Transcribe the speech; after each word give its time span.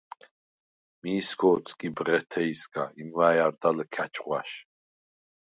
მიი 1.01 1.19
სგო̄თსკი 1.27 1.87
ბღეთეჲსგა, 1.95 2.83
იმვა̈ჲ 3.01 3.37
არდა 3.45 3.69
ლჷქა̈ჩ 3.77 4.13
ღვაშ. 4.23 4.49